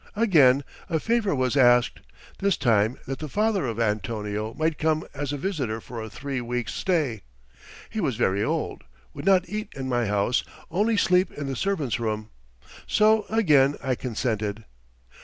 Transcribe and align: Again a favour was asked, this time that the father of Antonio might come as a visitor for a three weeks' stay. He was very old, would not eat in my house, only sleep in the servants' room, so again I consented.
Again 0.15 0.63
a 0.89 0.99
favour 0.99 1.35
was 1.35 1.55
asked, 1.55 1.99
this 2.39 2.57
time 2.57 2.97
that 3.05 3.19
the 3.19 3.29
father 3.29 3.67
of 3.67 3.79
Antonio 3.79 4.51
might 4.55 4.79
come 4.79 5.05
as 5.13 5.31
a 5.31 5.37
visitor 5.37 5.79
for 5.79 6.01
a 6.01 6.09
three 6.09 6.41
weeks' 6.41 6.73
stay. 6.73 7.21
He 7.87 7.99
was 8.01 8.15
very 8.15 8.43
old, 8.43 8.83
would 9.13 9.25
not 9.25 9.47
eat 9.47 9.69
in 9.75 9.87
my 9.87 10.07
house, 10.07 10.43
only 10.71 10.97
sleep 10.97 11.29
in 11.31 11.45
the 11.45 11.55
servants' 11.55 11.99
room, 11.99 12.31
so 12.87 13.27
again 13.29 13.75
I 13.83 13.93
consented. 13.93 14.65